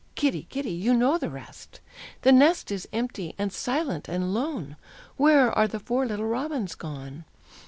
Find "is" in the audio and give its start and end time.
2.71-2.87